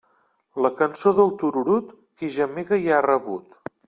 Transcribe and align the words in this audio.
La 0.65 0.69
cançó 0.79 1.11
del 1.19 1.29
tururut, 1.43 1.91
qui 2.21 2.31
gemega 2.39 2.81
ja 2.87 2.97
ha 3.01 3.05
rebut. 3.09 3.61